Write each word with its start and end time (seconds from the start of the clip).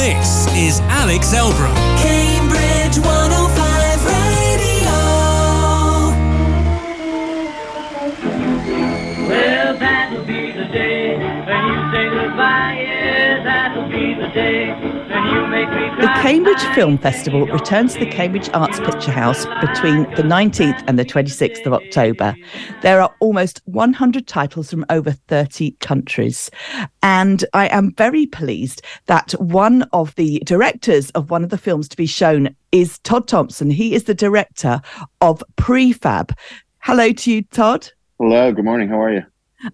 This 0.00 0.46
is 0.56 0.80
Alex 0.88 1.34
Elbro. 1.34 1.68
Cambridge 2.00 2.96
105 3.04 4.06
Radio. 4.06 4.96
Well, 9.28 9.76
that'll 9.76 10.24
be 10.24 10.52
the 10.52 10.64
day 10.72 11.18
when 11.18 11.66
you 11.66 11.92
say 11.92 12.08
goodbye. 12.08 12.79
Yeah, 14.34 14.42
that'll 14.44 14.80
be 14.80 14.98
the 14.98 15.04
day 15.08 15.10
when 15.10 15.26
you 15.26 15.46
make 15.48 15.68
me 15.70 15.90
The 16.00 16.06
cry. 16.06 16.22
Cambridge 16.22 16.62
Film 16.74 16.98
Festival 16.98 17.46
returns 17.46 17.94
to 17.94 18.00
the 18.00 18.10
Cambridge 18.10 18.48
Arts 18.54 18.78
Picture 18.78 19.10
House 19.10 19.44
between 19.60 20.04
the 20.14 20.22
19th 20.22 20.84
and 20.86 20.98
the 20.98 21.04
26th 21.04 21.66
of 21.66 21.72
October. 21.72 22.36
There 22.82 23.00
are 23.00 23.12
almost 23.20 23.60
100 23.64 24.26
titles 24.28 24.70
from 24.70 24.86
over 24.88 25.12
30 25.12 25.72
countries. 25.80 26.50
And 27.02 27.44
I 27.54 27.66
am 27.68 27.92
very 27.94 28.26
pleased 28.26 28.82
that 29.06 29.32
one 29.32 29.82
of 29.92 30.14
the 30.14 30.40
directors 30.46 31.10
of 31.10 31.30
one 31.30 31.42
of 31.42 31.50
the 31.50 31.58
films 31.58 31.88
to 31.88 31.96
be 31.96 32.06
shown 32.06 32.54
is 32.70 32.98
Todd 33.00 33.26
Thompson. 33.26 33.70
He 33.70 33.94
is 33.94 34.04
the 34.04 34.14
director 34.14 34.80
of 35.20 35.42
Prefab. 35.56 36.36
Hello 36.78 37.12
to 37.12 37.32
you, 37.32 37.42
Todd. 37.42 37.88
Hello, 38.18 38.52
good 38.52 38.64
morning. 38.64 38.88
How 38.88 39.00
are 39.00 39.12
you? 39.12 39.22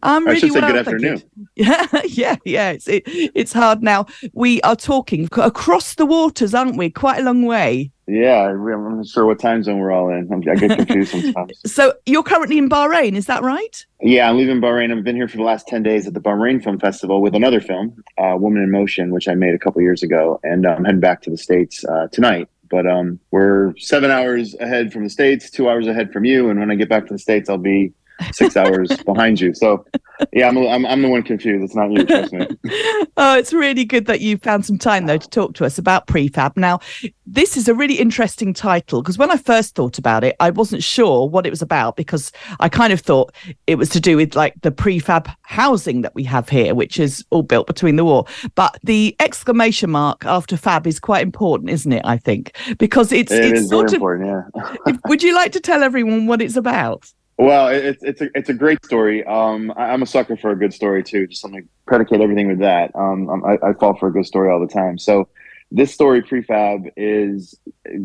I'm 0.02 0.26
I 0.26 0.30
really 0.30 0.40
should 0.40 0.52
say 0.52 0.60
well, 0.60 0.72
good 0.72 0.78
afternoon. 0.78 1.22
Yeah, 1.56 1.86
yeah, 2.04 2.36
yeah. 2.44 2.70
It's 2.70 2.88
it, 2.88 3.04
it's 3.06 3.52
hard 3.52 3.82
now. 3.82 4.06
We 4.34 4.60
are 4.62 4.76
talking 4.76 5.28
across 5.32 5.94
the 5.94 6.04
waters, 6.04 6.54
aren't 6.54 6.76
we? 6.76 6.90
Quite 6.90 7.20
a 7.20 7.22
long 7.22 7.44
way. 7.44 7.92
Yeah, 8.08 8.50
I'm 8.50 8.96
not 8.98 9.06
sure 9.06 9.26
what 9.26 9.40
time 9.40 9.64
zone 9.64 9.80
we're 9.80 9.90
all 9.90 10.10
in. 10.10 10.32
I'm, 10.32 10.42
I 10.48 10.54
get 10.54 10.76
confused 10.76 11.10
sometimes. 11.22 11.60
So 11.66 11.92
you're 12.06 12.22
currently 12.22 12.56
in 12.56 12.68
Bahrain, 12.68 13.16
is 13.16 13.26
that 13.26 13.42
right? 13.42 13.84
Yeah, 14.00 14.30
I'm 14.30 14.36
leaving 14.36 14.60
Bahrain. 14.60 14.96
I've 14.96 15.02
been 15.02 15.16
here 15.16 15.26
for 15.26 15.38
the 15.38 15.42
last 15.42 15.66
10 15.66 15.82
days 15.82 16.06
at 16.06 16.14
the 16.14 16.20
Bahrain 16.20 16.62
Film 16.62 16.78
Festival 16.78 17.20
with 17.20 17.34
another 17.34 17.60
film, 17.60 18.00
uh, 18.18 18.36
Woman 18.38 18.62
in 18.62 18.70
Motion, 18.70 19.10
which 19.10 19.26
I 19.26 19.34
made 19.34 19.54
a 19.54 19.58
couple 19.58 19.82
years 19.82 20.04
ago. 20.04 20.38
And 20.44 20.66
I'm 20.66 20.84
heading 20.84 21.00
back 21.00 21.22
to 21.22 21.30
the 21.30 21.36
States 21.36 21.84
uh, 21.84 22.06
tonight. 22.12 22.48
But 22.70 22.86
um, 22.86 23.18
we're 23.32 23.76
seven 23.76 24.10
hours 24.10 24.54
ahead 24.60 24.92
from 24.92 25.02
the 25.04 25.10
States, 25.10 25.50
two 25.50 25.68
hours 25.68 25.88
ahead 25.88 26.12
from 26.12 26.24
you. 26.24 26.48
And 26.48 26.60
when 26.60 26.70
I 26.70 26.76
get 26.76 26.88
back 26.88 27.06
to 27.08 27.12
the 27.12 27.18
States, 27.18 27.48
I'll 27.48 27.58
be 27.58 27.92
six 28.32 28.56
hours 28.56 28.90
behind 29.06 29.40
you. 29.40 29.54
So, 29.54 29.84
yeah, 30.32 30.48
I'm, 30.48 30.56
I'm, 30.58 30.86
I'm 30.86 31.02
the 31.02 31.08
one 31.08 31.22
confused. 31.22 31.64
It's 31.64 31.74
not 31.74 31.90
you, 31.90 32.04
trust 32.04 32.32
me. 32.32 32.46
Oh, 33.18 33.38
it's 33.38 33.54
really 33.54 33.86
good 33.86 34.04
that 34.06 34.20
you 34.20 34.36
found 34.36 34.66
some 34.66 34.76
time 34.76 35.06
though 35.06 35.16
to 35.16 35.28
talk 35.30 35.54
to 35.54 35.64
us 35.64 35.78
about 35.78 36.06
prefab. 36.06 36.54
Now, 36.56 36.80
this 37.26 37.56
is 37.56 37.66
a 37.66 37.74
really 37.74 37.94
interesting 37.94 38.52
title 38.52 39.00
because 39.00 39.16
when 39.16 39.30
I 39.30 39.38
first 39.38 39.74
thought 39.74 39.96
about 39.96 40.22
it, 40.22 40.36
I 40.38 40.50
wasn't 40.50 40.82
sure 40.82 41.26
what 41.26 41.46
it 41.46 41.50
was 41.50 41.62
about 41.62 41.96
because 41.96 42.30
I 42.60 42.68
kind 42.68 42.92
of 42.92 43.00
thought 43.00 43.34
it 43.66 43.76
was 43.76 43.88
to 43.90 44.00
do 44.00 44.16
with 44.18 44.36
like 44.36 44.54
the 44.60 44.70
prefab 44.70 45.34
housing 45.42 46.02
that 46.02 46.14
we 46.14 46.24
have 46.24 46.50
here, 46.50 46.74
which 46.74 47.00
is 47.00 47.24
all 47.30 47.42
built 47.42 47.66
between 47.66 47.96
the 47.96 48.04
war. 48.04 48.26
But 48.54 48.76
the 48.82 49.16
exclamation 49.18 49.90
mark 49.90 50.26
after 50.26 50.58
fab 50.58 50.86
is 50.86 51.00
quite 51.00 51.22
important, 51.22 51.70
isn't 51.70 51.92
it? 51.92 52.02
I 52.04 52.18
think 52.18 52.54
because 52.78 53.12
it's 53.12 53.32
It 53.32 53.56
it's 53.56 53.68
sort 53.70 53.88
of. 53.88 53.94
important, 53.94 54.44
yeah. 54.54 54.96
Would 55.08 55.22
you 55.22 55.34
like 55.34 55.52
to 55.52 55.60
tell 55.60 55.82
everyone 55.82 56.26
what 56.26 56.42
it's 56.42 56.56
about? 56.56 57.10
Well, 57.38 57.68
it's 57.68 58.02
it's 58.02 58.20
a 58.22 58.30
it's 58.34 58.48
a 58.48 58.54
great 58.54 58.84
story. 58.84 59.24
Um, 59.24 59.72
I, 59.76 59.90
I'm 59.90 60.02
a 60.02 60.06
sucker 60.06 60.36
for 60.36 60.50
a 60.52 60.58
good 60.58 60.72
story 60.72 61.02
too. 61.02 61.26
Just 61.26 61.42
something 61.42 61.62
to 61.62 61.68
predicate 61.86 62.20
everything 62.20 62.48
with 62.48 62.60
that. 62.60 62.92
Um, 62.94 63.44
I, 63.44 63.58
I 63.62 63.72
fall 63.74 63.94
for 63.96 64.08
a 64.08 64.12
good 64.12 64.24
story 64.24 64.50
all 64.50 64.58
the 64.58 64.72
time. 64.72 64.96
So, 64.96 65.28
this 65.70 65.92
story, 65.92 66.22
prefab, 66.22 66.90
is 66.96 67.54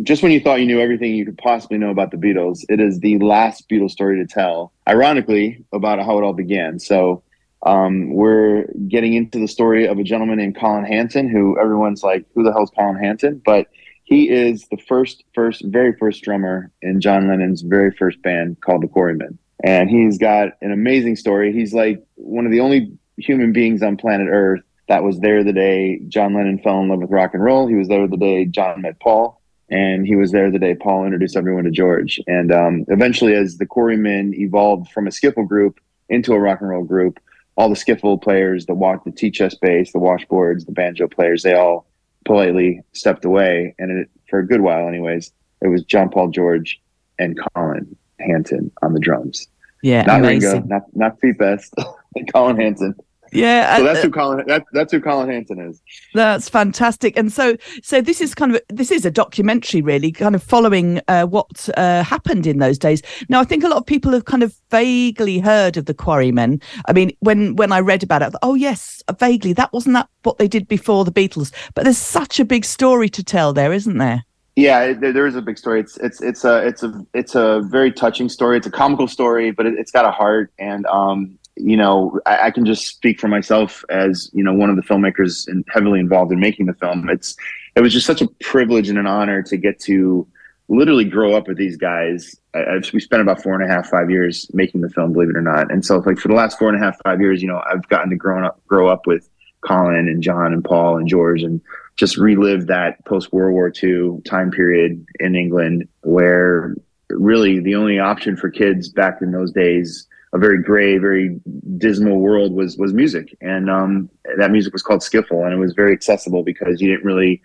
just 0.03 0.21
when 0.21 0.33
you 0.33 0.41
thought 0.41 0.59
you 0.59 0.65
knew 0.65 0.81
everything 0.81 1.15
you 1.15 1.25
could 1.25 1.37
possibly 1.37 1.77
know 1.77 1.91
about 1.91 2.11
the 2.11 2.17
Beatles. 2.17 2.65
It 2.67 2.81
is 2.81 2.99
the 2.99 3.19
last 3.19 3.69
Beatles 3.69 3.91
story 3.91 4.17
to 4.17 4.27
tell. 4.27 4.73
Ironically, 4.87 5.63
about 5.71 5.99
how 5.99 6.17
it 6.17 6.23
all 6.23 6.33
began. 6.33 6.79
So. 6.79 7.23
Um, 7.63 8.15
we're 8.15 8.65
getting 8.87 9.13
into 9.13 9.37
the 9.37 9.47
story 9.47 9.87
of 9.87 9.99
a 9.99 10.03
gentleman 10.03 10.39
named 10.39 10.55
Colin 10.55 10.83
Hanton, 10.83 11.29
who 11.29 11.59
everyone's 11.59 12.01
like, 12.01 12.25
"Who 12.33 12.41
the 12.41 12.51
hell's 12.51 12.71
Colin 12.71 12.95
Hanton?" 12.95 13.39
But 13.45 13.67
he 14.11 14.29
is 14.29 14.67
the 14.67 14.77
first, 14.77 15.23
first, 15.33 15.63
very 15.63 15.93
first 15.93 16.21
drummer 16.21 16.69
in 16.81 16.99
John 16.99 17.29
Lennon's 17.29 17.61
very 17.61 17.91
first 17.91 18.21
band 18.21 18.59
called 18.59 18.83
the 18.83 18.89
Quarrymen. 18.89 19.39
And 19.63 19.89
he's 19.89 20.17
got 20.17 20.49
an 20.61 20.73
amazing 20.73 21.15
story. 21.15 21.53
He's 21.53 21.73
like 21.73 22.03
one 22.15 22.45
of 22.45 22.51
the 22.51 22.59
only 22.59 22.91
human 23.15 23.53
beings 23.53 23.81
on 23.81 23.95
planet 23.95 24.27
Earth 24.29 24.63
that 24.89 25.05
was 25.05 25.21
there 25.21 25.45
the 25.45 25.53
day 25.53 26.01
John 26.09 26.33
Lennon 26.33 26.59
fell 26.59 26.81
in 26.81 26.89
love 26.89 26.99
with 26.99 27.09
rock 27.09 27.33
and 27.33 27.41
roll. 27.41 27.67
He 27.67 27.75
was 27.75 27.87
there 27.87 28.05
the 28.05 28.17
day 28.17 28.43
John 28.43 28.81
met 28.81 28.99
Paul. 28.99 29.41
And 29.69 30.05
he 30.05 30.17
was 30.17 30.33
there 30.33 30.51
the 30.51 30.59
day 30.59 30.75
Paul 30.75 31.05
introduced 31.05 31.37
everyone 31.37 31.63
to 31.63 31.71
George. 31.71 32.19
And 32.27 32.51
um, 32.51 32.83
eventually, 32.89 33.33
as 33.33 33.59
the 33.59 33.65
Quarrymen 33.65 34.33
evolved 34.33 34.91
from 34.91 35.07
a 35.07 35.11
skiffle 35.11 35.47
group 35.47 35.79
into 36.09 36.33
a 36.33 36.39
rock 36.39 36.59
and 36.59 36.69
roll 36.69 36.83
group, 36.83 37.17
all 37.55 37.69
the 37.69 37.75
skiffle 37.75 38.21
players, 38.21 38.65
the 38.65 38.73
walk, 38.73 39.05
the 39.05 39.11
tea 39.11 39.31
chest 39.31 39.61
bass, 39.61 39.93
the 39.93 39.99
washboards, 39.99 40.65
the 40.65 40.73
banjo 40.73 41.07
players, 41.07 41.43
they 41.43 41.53
all 41.53 41.85
politely 42.25 42.81
stepped 42.93 43.25
away. 43.25 43.75
And 43.79 43.91
it, 43.91 44.09
for 44.29 44.39
a 44.39 44.47
good 44.47 44.61
while, 44.61 44.87
anyways, 44.87 45.31
it 45.61 45.67
was 45.67 45.83
John 45.83 46.09
Paul 46.09 46.29
George 46.29 46.81
and 47.19 47.37
Colin 47.53 47.95
Hanton 48.19 48.71
on 48.81 48.93
the 48.93 48.99
drums. 48.99 49.47
Yeah, 49.83 50.03
Not 50.03 50.19
amazing. 50.19 50.51
Ringo, 50.51 50.67
not 50.67 50.95
not 50.95 51.19
Pete 51.19 51.37
Best, 51.37 51.73
Colin 52.33 52.57
Hanton. 52.57 52.95
Yeah, 53.31 53.77
So 53.77 53.83
uh, 53.83 53.85
that's 53.85 54.03
who 54.03 54.11
Colin 54.11 54.45
that, 54.47 54.65
that's 54.73 54.91
who 54.91 54.99
Colin 54.99 55.29
Hanton 55.29 55.59
is. 55.59 55.81
That's 56.13 56.49
fantastic. 56.49 57.17
And 57.17 57.31
so, 57.31 57.55
so 57.81 58.01
this 58.01 58.19
is 58.19 58.35
kind 58.35 58.53
of 58.53 58.61
this 58.69 58.91
is 58.91 59.05
a 59.05 59.11
documentary, 59.11 59.81
really, 59.81 60.11
kind 60.11 60.35
of 60.35 60.43
following 60.43 60.99
uh, 61.07 61.25
what 61.25 61.69
uh, 61.77 62.03
happened 62.03 62.45
in 62.45 62.59
those 62.59 62.77
days. 62.77 63.01
Now, 63.29 63.39
I 63.39 63.45
think 63.45 63.63
a 63.63 63.69
lot 63.69 63.77
of 63.77 63.85
people 63.85 64.11
have 64.11 64.25
kind 64.25 64.43
of 64.43 64.53
vaguely 64.69 65.39
heard 65.39 65.77
of 65.77 65.85
the 65.85 65.93
Quarrymen. 65.93 66.61
I 66.87 66.93
mean, 66.93 67.11
when 67.19 67.55
when 67.55 67.71
I 67.71 67.79
read 67.79 68.03
about 68.03 68.21
it, 68.21 68.25
I 68.25 68.29
thought, 68.31 68.39
oh 68.43 68.55
yes, 68.55 69.01
vaguely. 69.17 69.53
That 69.53 69.71
wasn't 69.71 69.93
that 69.93 70.09
what 70.23 70.37
they 70.37 70.47
did 70.47 70.67
before 70.67 71.05
the 71.05 71.11
Beatles. 71.11 71.53
But 71.73 71.85
there's 71.85 71.97
such 71.97 72.39
a 72.39 72.45
big 72.45 72.65
story 72.65 73.07
to 73.09 73.23
tell 73.23 73.53
there, 73.53 73.71
isn't 73.71 73.97
there? 73.97 74.25
Yeah, 74.57 74.91
there, 74.93 75.13
there 75.13 75.27
is 75.27 75.35
a 75.35 75.41
big 75.41 75.57
story. 75.57 75.79
It's 75.79 75.97
it's 75.97 76.21
it's 76.21 76.43
a 76.43 76.67
it's 76.67 76.83
a 76.83 77.05
it's 77.13 77.35
a 77.35 77.61
very 77.63 77.91
touching 77.91 78.27
story. 78.27 78.57
It's 78.57 78.67
a 78.67 78.71
comical 78.71 79.07
story, 79.07 79.51
but 79.51 79.65
it, 79.65 79.75
it's 79.77 79.91
got 79.91 80.05
a 80.05 80.11
heart. 80.11 80.51
And 80.59 80.85
um, 80.87 81.39
you 81.61 81.77
know, 81.77 82.19
I, 82.25 82.47
I 82.47 82.51
can 82.51 82.65
just 82.65 82.87
speak 82.87 83.19
for 83.19 83.27
myself 83.27 83.83
as 83.89 84.29
you 84.33 84.43
know 84.43 84.53
one 84.53 84.69
of 84.69 84.75
the 84.75 84.81
filmmakers 84.81 85.47
and 85.47 85.65
heavily 85.73 85.99
involved 85.99 86.31
in 86.31 86.39
making 86.39 86.65
the 86.65 86.73
film. 86.73 87.09
It's 87.09 87.35
it 87.75 87.81
was 87.81 87.93
just 87.93 88.05
such 88.05 88.21
a 88.21 88.27
privilege 88.41 88.89
and 88.89 88.97
an 88.97 89.07
honor 89.07 89.41
to 89.43 89.57
get 89.57 89.79
to 89.81 90.27
literally 90.67 91.05
grow 91.05 91.35
up 91.35 91.47
with 91.47 91.57
these 91.57 91.77
guys. 91.77 92.35
I, 92.53 92.75
I've, 92.75 92.93
we 92.93 92.99
spent 92.99 93.21
about 93.21 93.43
four 93.43 93.53
and 93.53 93.63
a 93.63 93.73
half 93.73 93.89
five 93.89 94.09
years 94.09 94.49
making 94.53 94.81
the 94.81 94.89
film, 94.89 95.13
believe 95.13 95.29
it 95.29 95.35
or 95.35 95.41
not. 95.41 95.71
And 95.71 95.85
so, 95.85 95.97
like 95.97 96.17
for 96.17 96.27
the 96.27 96.33
last 96.33 96.57
four 96.57 96.69
and 96.69 96.81
a 96.81 96.83
half 96.83 96.97
five 97.03 97.21
years, 97.21 97.41
you 97.41 97.47
know, 97.47 97.61
I've 97.69 97.87
gotten 97.89 98.09
to 98.09 98.15
grow 98.15 98.45
up 98.45 98.61
grow 98.67 98.89
up 98.89 99.05
with 99.05 99.29
Colin 99.61 100.07
and 100.07 100.23
John 100.23 100.53
and 100.53 100.63
Paul 100.63 100.97
and 100.97 101.07
George 101.07 101.43
and 101.43 101.61
just 101.97 102.17
relive 102.17 102.67
that 102.67 103.03
post 103.05 103.31
World 103.31 103.53
War 103.53 103.71
II 103.83 104.21
time 104.25 104.49
period 104.51 105.05
in 105.19 105.35
England 105.35 105.87
where 106.01 106.75
really 107.09 107.59
the 107.59 107.75
only 107.75 107.99
option 107.99 108.35
for 108.35 108.49
kids 108.49 108.89
back 108.89 109.21
in 109.21 109.31
those 109.31 109.51
days, 109.51 110.07
a 110.33 110.37
very 110.37 110.61
gray, 110.61 110.97
very 110.97 111.39
dismal 111.77 112.19
world 112.19 112.53
was 112.53 112.77
was 112.77 112.93
music. 112.93 113.35
And 113.41 113.69
um, 113.69 114.09
that 114.37 114.51
music 114.51 114.73
was 114.73 114.81
called 114.81 115.01
skiffle 115.01 115.43
and 115.43 115.53
it 115.53 115.57
was 115.57 115.73
very 115.73 115.93
accessible 115.93 116.43
because 116.43 116.81
you 116.81 116.89
didn't 116.89 117.05
really 117.05 117.41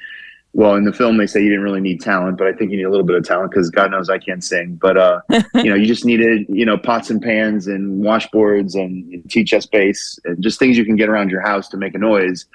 well 0.53 0.75
in 0.75 0.85
the 0.85 0.93
film 0.93 1.19
they 1.19 1.27
say 1.27 1.43
you 1.43 1.51
didn't 1.51 1.65
really 1.65 1.83
need 1.83 2.01
talent 2.01 2.39
but 2.39 2.47
i 2.47 2.53
think 2.53 2.71
you 2.71 2.79
need 2.79 2.85
a 2.85 2.89
little 2.89 3.05
bit 3.05 3.15
of 3.15 3.23
talent 3.23 3.51
because 3.51 3.69
god 3.69 3.91
knows 3.91 4.09
i 4.09 4.17
can't 4.17 4.43
sing. 4.43 4.75
But 4.77 4.97
uh 4.97 5.21
you 5.55 5.65
know 5.65 5.75
you 5.75 5.85
just 5.85 6.07
needed 6.07 6.47
you 6.49 6.65
know 6.65 6.79
pots 6.79 7.11
and 7.11 7.21
pans 7.21 7.67
and 7.67 8.03
washboards 8.03 8.75
and 8.75 9.29
tea 9.29 9.45
chest 9.45 9.71
bass 9.71 10.19
and 10.25 10.43
just 10.43 10.59
things 10.59 10.79
you 10.79 10.85
can 10.87 10.97
get 10.97 11.11
around 11.11 11.31
your 11.31 11.43
house 11.43 11.69
to 11.69 11.77
make 11.77 11.95
a 11.95 11.99
noise. 11.99 12.47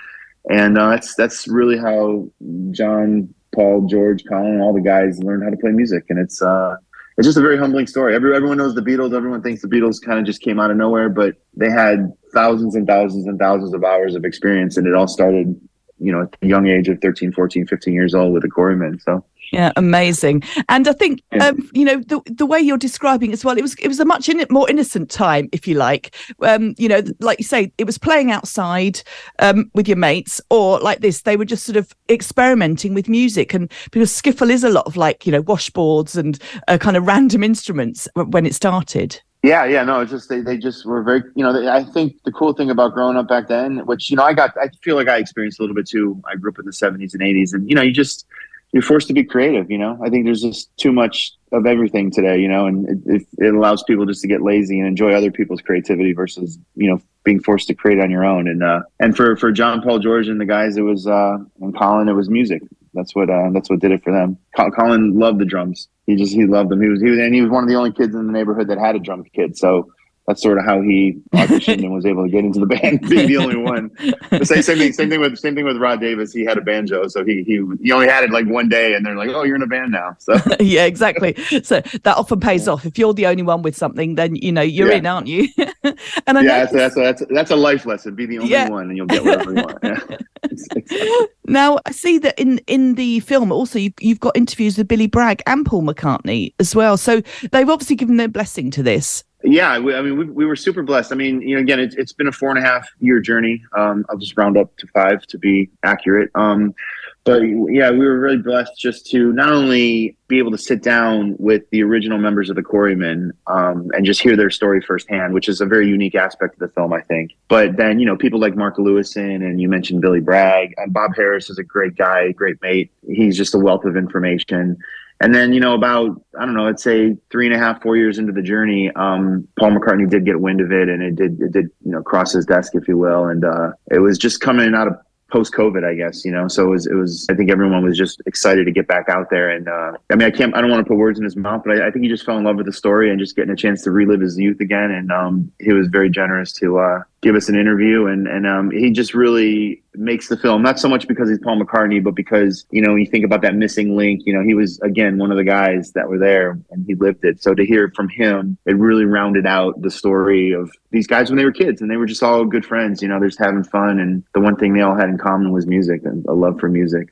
And 0.50 0.78
uh, 0.78 0.90
that's 0.90 1.16
that's 1.16 1.48
really 1.48 1.78
how 1.78 2.28
John, 2.72 3.34
Paul, 3.54 3.88
George, 3.88 4.24
Colin, 4.28 4.60
all 4.60 4.74
the 4.74 4.82
guys 4.82 5.22
learned 5.22 5.44
how 5.44 5.50
to 5.50 5.58
play 5.58 5.72
music, 5.72 6.06
and 6.10 6.18
it's 6.18 6.42
uh, 6.42 6.78
it's 7.18 7.28
just 7.28 7.38
a 7.38 7.42
very 7.42 7.58
humbling 7.58 7.88
story. 7.88 8.16
Every, 8.16 8.36
everyone 8.36 8.58
knows 8.58 8.76
the 8.76 8.82
Beatles. 8.82 9.16
Everyone 9.16 9.42
thinks 9.42 9.62
the 9.62 9.68
Beatles 9.68 10.02
kind 10.02 10.20
of 10.20 10.26
just 10.26 10.42
came 10.42 10.60
out 10.60 10.72
of 10.72 10.78
nowhere, 10.78 11.10
but 11.10 11.36
they 11.56 11.70
had 11.70 12.12
thousands 12.34 12.76
and 12.76 12.88
thousands 12.88 13.28
and 13.28 13.38
thousands 13.38 13.74
of 13.74 13.84
hours 13.84 14.16
of 14.16 14.26
experience, 14.26 14.78
and 14.78 14.88
it 14.88 14.96
all 14.96 15.08
started, 15.08 15.60
you 16.00 16.12
know, 16.12 16.22
at 16.22 16.36
the 16.40 16.48
young 16.48 16.68
age 16.68 16.88
of 16.88 17.00
13, 17.02 17.32
14, 17.34 17.68
15 17.68 17.94
years 17.94 18.16
old 18.16 18.34
with 18.34 18.44
the 18.44 18.50
Quarrymen. 18.50 19.00
So 19.00 19.24
Yeah, 19.52 19.72
amazing. 19.76 20.44
And 20.70 20.88
I 20.88 20.94
think 20.94 21.22
Yeah. 21.34 21.48
um, 21.48 21.70
you 21.74 21.84
know 21.84 21.98
the 21.98 22.22
the 22.26 22.46
way 22.46 22.60
you're 22.60 22.78
describing 22.78 23.34
as 23.34 23.44
well. 23.44 23.58
It 23.58 23.62
was 23.62 23.76
it 23.76 23.88
was 23.88 24.00
a 24.00 24.06
much 24.06 24.30
in, 24.30 24.46
more 24.50 24.70
innocent 24.70 25.10
time, 25.12 25.50
if 25.52 25.68
you 25.68 25.76
like. 25.76 26.16
Um, 26.42 26.74
you 26.78 26.88
know, 26.88 27.02
like 27.20 27.38
you 27.40 27.44
say, 27.46 27.72
it 27.78 27.86
was 27.86 27.98
playing 27.98 28.32
outside 28.32 29.02
um, 29.40 29.70
with 29.74 29.88
your 29.88 29.98
mates, 29.98 30.40
or 30.50 30.80
like 30.80 31.02
this, 31.02 31.24
they 31.24 31.36
were 31.36 31.46
just 31.46 31.66
sort 31.66 31.76
of 31.76 31.94
experimenting 32.10 32.94
with 32.94 33.10
music. 33.10 33.54
And 33.54 33.70
because 33.92 34.10
skiffle 34.12 34.50
is 34.50 34.64
a 34.64 34.70
lot 34.70 34.88
of 34.88 34.96
like 34.96 35.26
you 35.26 35.32
know 35.32 35.44
washboards 35.44 36.16
and 36.16 36.40
uh, 36.70 36.78
kind 36.78 36.96
of 36.96 37.06
random 37.06 37.44
instruments 37.44 38.08
when 38.16 38.46
it 38.46 38.56
started. 38.56 39.22
Yeah, 39.44 39.66
yeah, 39.66 39.84
no, 39.84 40.02
it's 40.02 40.12
just 40.12 40.30
they, 40.30 40.40
they 40.42 40.56
just 40.56 40.86
were 40.86 41.02
very, 41.02 41.24
you 41.36 41.44
know, 41.44 41.52
they, 41.52 41.68
I 41.68 41.84
think 41.84 42.22
the 42.26 42.32
cool 42.32 42.54
thing 42.54 42.70
about 42.70 42.94
growing 42.94 43.18
up 43.18 43.28
back 43.28 43.48
then, 43.48 43.80
which, 43.88 44.12
you 44.12 44.16
know, 44.16 44.22
I 44.22 44.34
got, 44.34 44.56
I 44.56 44.70
feel 44.84 44.96
like 44.96 45.08
I 45.08 45.18
experienced 45.18 45.60
a 45.60 45.64
little 45.64 45.76
bit 45.76 45.88
too. 45.90 46.22
I 46.32 46.36
grew 46.36 46.52
up 46.52 46.60
in 46.60 46.66
the 46.66 46.72
70s 46.72 47.14
and 47.14 47.24
80s, 47.24 47.56
and, 47.56 47.68
you 47.68 47.74
know, 47.74 47.82
you 47.82 47.92
just, 47.92 48.28
you're 48.74 48.84
forced 48.84 49.08
to 49.08 49.14
be 49.14 49.24
creative, 49.24 49.70
you 49.70 49.78
know. 49.78 50.00
I 50.04 50.10
think 50.10 50.26
there's 50.26 50.42
just 50.42 50.76
too 50.78 50.92
much 50.92 51.34
of 51.52 51.66
everything 51.66 52.10
today, 52.10 52.40
you 52.40 52.48
know, 52.48 52.68
and 52.68 52.88
it, 53.06 53.28
it, 53.38 53.54
allows 53.54 53.84
people 53.84 54.06
just 54.06 54.22
to 54.22 54.28
get 54.28 54.42
lazy 54.42 54.80
and 54.80 54.88
enjoy 54.88 55.12
other 55.12 55.32
people's 55.32 55.62
creativity 55.62 56.14
versus, 56.14 56.58
you 56.76 56.90
know, 56.90 57.02
being 57.24 57.42
forced 57.42 57.68
to 57.68 57.74
create 57.74 58.00
on 58.00 58.10
your 58.10 58.24
own. 58.24 58.48
And 58.48 58.64
uh, 58.64 58.82
and 59.00 59.16
for 59.16 59.36
for 59.36 59.52
John 59.52 59.82
Paul 59.82 60.00
George 60.00 60.28
and 60.28 60.40
the 60.40 60.46
guys, 60.46 60.78
it 60.78 60.82
was 60.82 61.06
uh, 61.06 61.38
and 61.60 61.78
Colin, 61.78 62.08
it 62.08 62.14
was 62.14 62.30
music. 62.30 62.62
That's 62.94 63.14
what 63.14 63.30
uh, 63.30 63.50
that's 63.54 63.70
what 63.70 63.80
did 63.80 63.92
it 63.92 64.04
for 64.04 64.14
them. 64.14 64.38
Colin 64.56 65.20
loved 65.20 65.40
the 65.40 65.46
drums. 65.46 65.90
He 66.06 66.16
just 66.16 66.34
he 66.34 66.46
loved 66.46 66.70
them. 66.70 66.82
He 66.82 66.88
was 66.88 67.02
he 67.02 67.10
was 67.10 67.20
and 67.20 67.36
he 67.36 67.42
was 67.42 67.52
one 67.52 67.64
of 67.64 67.70
the 67.70 67.76
only 67.76 67.92
kids 67.92 68.16
in 68.16 68.26
the 68.26 68.34
neighborhood 68.34 68.70
that 68.70 68.78
had 68.78 68.96
a 68.96 69.00
drum 69.00 69.24
kit. 69.34 69.58
So 69.58 69.92
that's 70.32 70.42
sort 70.42 70.58
of 70.58 70.64
how 70.66 70.82
he 70.82 71.20
auditioned 71.34 71.80
and 71.84 71.94
was 71.94 72.06
able 72.06 72.24
to 72.24 72.30
get 72.30 72.46
into 72.46 72.62
the 72.62 72.66
band, 72.66 73.02
being 73.10 73.28
the 73.28 73.36
only 73.38 73.58
one. 73.58 73.92
The 74.30 74.46
same, 74.46 74.62
same 74.62 74.78
thing, 74.78 74.94
same 74.94 75.10
thing 75.10 75.20
with 75.20 75.38
same 75.38 75.56
thing 75.56 75.66
with 75.66 75.76
Rod 75.78 76.00
Davis. 76.00 76.32
He 76.32 76.46
had 76.46 76.58
a 76.58 76.62
banjo, 76.62 77.08
so 77.10 77.26
he 77.26 77.44
he 77.44 77.62
he 77.84 77.92
only 77.92 78.08
had 78.08 78.24
it 78.24 78.32
like 78.32 78.48
one 78.48 78.70
day, 78.70 78.94
and 78.94 79.06
they're 79.06 79.16
like, 79.16 79.30
"Oh, 79.30 79.44
you're 79.44 79.58
in 79.58 79.62
a 79.62 79.68
band 79.68 79.92
now." 79.92 80.16
So 80.20 80.36
yeah, 80.62 80.86
exactly. 80.86 81.36
So 81.64 81.82
that 81.82 82.16
often 82.18 82.40
pays 82.40 82.68
off. 82.70 82.86
If 82.86 82.98
you're 82.98 83.14
the 83.14 83.28
only 83.28 83.44
one 83.44 83.62
with 83.62 83.76
something, 83.76 84.16
then 84.16 84.36
you 84.36 84.52
know 84.54 84.62
you're 84.62 84.90
Yeah. 84.92 84.98
in, 84.98 85.06
aren't 85.06 85.28
you? 85.28 85.50
and 85.58 86.38
I 86.38 86.42
yeah, 86.42 86.66
that's, 86.66 86.72
that's 86.74 86.96
that's 86.96 87.24
that's 87.30 87.52
a 87.52 87.56
life 87.58 87.86
lesson. 87.86 88.16
Be 88.16 88.26
the 88.26 88.40
only 88.40 88.52
Yeah. 88.52 88.70
one, 88.70 88.88
and 88.88 88.96
you'll 88.96 89.08
get 89.08 89.24
whatever 89.26 89.52
you 89.54 89.64
want. 89.64 89.80
Yeah. 89.84 91.26
Now 91.46 91.80
I 91.86 91.92
see 91.92 92.18
that 92.20 92.40
in 92.40 92.60
in 92.68 92.96
the 92.96 93.20
film 93.22 93.52
also 93.52 93.78
you, 93.80 93.92
you've 94.00 94.20
got 94.20 94.38
interviews 94.38 94.78
with 94.78 94.88
Billy 94.88 95.08
Bragg 95.08 95.42
and 95.46 95.66
Paul 95.66 95.84
McCartney 95.84 96.54
as 96.60 96.76
well. 96.76 96.98
So 96.98 97.22
they've 97.52 97.70
obviously 97.70 97.96
given 97.96 98.18
their 98.18 98.28
blessing 98.30 98.72
to 98.72 98.84
this. 98.84 99.24
Yeah, 99.44 99.80
we, 99.80 99.96
I 99.96 100.02
mean, 100.02 100.18
we, 100.18 100.26
we 100.26 100.46
were 100.46 100.56
super 100.56 100.84
blessed. 100.84 101.12
I 101.12 101.16
mean, 101.16 101.42
you 101.42 101.56
know, 101.56 101.62
again, 101.62 101.80
it's, 101.80 101.96
it's 101.96 102.14
been 102.14 102.28
a 102.28 102.32
four 102.32 102.50
and 102.50 102.60
a 102.60 102.62
half 102.62 102.90
year 103.00 103.20
journey. 103.20 103.64
Um, 103.76 104.06
I'll 104.10 104.18
just 104.18 104.38
round 104.38 104.58
up 104.58 104.76
to 104.78 104.88
five 104.88 105.26
to 105.28 105.38
be 105.38 105.70
accurate. 105.84 106.30
Um, 106.36 106.76
but 107.24 107.42
yeah, 107.42 107.92
we 107.92 108.00
were 108.00 108.20
really 108.20 108.38
blessed 108.38 108.72
just 108.80 109.06
to 109.12 109.32
not 109.34 109.52
only 109.52 110.18
be 110.28 110.40
able 110.40 110.50
to 110.52 110.58
sit 110.58 110.82
down 110.82 111.36
with 111.38 111.70
the 111.70 111.84
original 111.84 112.18
members 112.18 112.50
of 112.50 112.56
the 112.56 112.64
Quarrymen 112.64 113.32
um, 113.46 113.92
and 113.94 114.06
just 114.06 114.22
hear 114.22 114.36
their 114.36 114.50
story 114.50 114.82
firsthand, 114.82 115.34
which 115.34 115.48
is 115.48 115.62
a 115.62 115.66
very 115.66 115.88
unique 115.88 116.16
aspect 116.16 116.56
of 116.56 116.60
the 116.60 116.70
film, 116.70 116.94
I 116.94 117.02
think. 117.02 117.32
But 117.48 117.78
then, 117.78 118.00
you 118.00 118.08
know, 118.08 118.18
people 118.18 118.40
like 118.40 118.56
Mark 118.56 118.78
Lewisohn 118.78 119.36
and 119.36 119.62
you 119.62 119.70
mentioned 119.70 120.02
Billy 120.02 120.20
Bragg 120.20 120.74
and 120.78 120.92
Bob 120.92 121.16
Harris 121.16 121.50
is 121.52 121.60
a 121.60 121.64
great 121.64 121.96
guy, 121.96 122.32
great 122.32 122.60
mate. 122.64 122.92
He's 123.08 123.38
just 123.38 123.54
a 123.54 123.60
wealth 123.60 123.86
of 123.86 123.96
information. 123.96 124.78
And 125.20 125.36
then, 125.36 125.54
you 125.54 125.60
know, 125.60 125.76
about, 125.76 126.20
I 126.40 126.46
don't 126.46 126.56
know, 126.56 126.68
I'd 126.68 126.80
say 126.80 127.16
three 127.30 127.46
and 127.46 127.54
a 127.54 127.60
half, 127.60 127.84
four 127.84 127.96
years 127.96 128.18
into 128.18 128.32
the 128.32 128.42
journey, 128.42 128.90
um, 128.96 129.48
Paul 129.60 129.74
McCartney 129.74 130.10
did 130.10 130.26
get 130.26 130.42
wind 130.42 130.62
of 130.62 130.72
it 130.72 130.90
and 130.90 131.04
it 131.04 131.16
did, 131.16 131.40
it 131.40 131.52
did, 131.52 131.70
you 131.86 131.92
know, 131.92 132.02
cross 132.02 132.34
his 132.34 132.48
desk, 132.48 132.74
if 132.74 132.88
you 132.88 132.98
will. 132.98 133.26
And, 133.26 133.46
uh, 133.46 133.74
it 133.92 134.00
was 134.00 134.18
just 134.18 134.42
coming 134.42 134.74
out 134.74 134.88
of 134.88 134.96
post 135.32 135.54
COVID, 135.54 135.84
I 135.84 135.96
guess, 135.96 136.26
you 136.26 136.32
know, 136.32 136.48
so 136.48 136.68
it 136.68 136.70
was, 136.70 136.88
it 136.88 136.94
was, 136.94 137.26
I 137.30 137.34
think 137.34 137.50
everyone 137.50 137.84
was 137.84 137.98
just 137.98 138.22
excited 138.26 138.66
to 138.66 138.72
get 138.72 138.88
back 138.88 139.08
out 139.10 139.30
there. 139.30 139.50
And, 139.50 139.68
uh, 139.68 139.94
I 140.10 140.16
mean, 140.16 140.28
I 140.28 140.32
can't, 140.32 140.56
I 140.56 140.62
don't 140.62 140.70
want 140.70 140.86
to 140.86 140.88
put 140.88 140.98
words 140.98 141.18
in 141.18 141.24
his 141.24 141.36
mouth, 141.36 141.64
but 141.66 141.82
I, 141.82 141.88
I 141.88 141.92
think 141.92 142.04
he 142.04 142.10
just 142.10 142.26
fell 142.26 142.38
in 142.38 142.44
love 142.44 142.58
with 142.58 142.66
the 142.66 142.74
story 142.74 143.10
and 143.10 143.20
just 143.20 143.36
getting 143.36 143.52
a 143.52 143.56
chance 143.56 143.82
to 143.84 143.92
relive 143.92 144.20
his 144.20 144.38
youth 144.38 144.60
again. 144.60 144.92
And, 144.92 145.12
um, 145.12 145.52
he 145.60 145.72
was 145.72 145.88
very 145.88 146.10
generous 146.10 146.52
to, 146.54 146.80
uh, 146.80 147.04
give 147.22 147.36
us 147.36 147.50
an 147.50 147.56
interview 147.56 148.08
and 148.08 148.28
and 148.28 148.48
um, 148.48 148.72
he 148.72 148.92
just 148.92 149.14
really 149.14 149.82
makes 149.96 150.28
the 150.28 150.38
film 150.38 150.62
not 150.62 150.80
so 150.80 150.90
much 150.90 151.08
because 151.08 151.30
he's 151.30 151.40
Paul 151.40 151.60
McCartney 151.60 152.04
but 152.04 152.16
because 152.16 152.66
you 152.72 152.82
know 152.82 152.96
you 152.96 153.06
think 153.06 153.24
about 153.24 153.42
that 153.42 153.56
missing 153.56 153.96
link 153.96 154.22
you 154.26 154.34
know 154.34 154.44
he 154.44 154.54
was 154.54 154.80
again 154.82 155.18
one 155.18 155.32
of 155.32 155.38
the 155.38 155.44
guys 155.44 155.92
that 155.94 156.10
were 156.10 156.18
there 156.18 156.60
and 156.72 156.86
he 156.88 156.96
lived 156.96 157.24
it 157.24 157.42
so 157.42 157.54
to 157.54 157.66
hear 157.66 157.92
from 157.96 158.10
him 158.10 158.58
it 158.66 158.76
really 158.76 159.06
rounded 159.06 159.46
out 159.46 159.80
the 159.82 159.92
story 159.92 160.52
of 160.52 160.72
these 160.92 161.08
guys 161.08 161.30
when 161.30 161.38
they 161.38 161.46
were 161.46 161.52
kids 161.52 161.82
and 161.82 161.92
they 161.92 161.98
were 161.98 162.06
just 162.06 162.24
all 162.24 162.46
good 162.46 162.66
friends 162.66 163.02
you 163.02 163.08
know 163.08 163.20
they're 163.20 163.30
just 163.30 163.40
having 163.40 163.64
fun 163.64 164.00
and 164.00 164.24
the 164.34 164.42
one 164.42 164.56
thing 164.56 164.74
they 164.74 164.82
all 164.82 164.96
had 164.96 165.10
in 165.10 165.18
common 165.18 165.52
was 165.52 165.68
music 165.68 166.02
and 166.04 166.26
a 166.26 166.34
love 166.34 166.60
for 166.60 166.70
music 166.70 167.10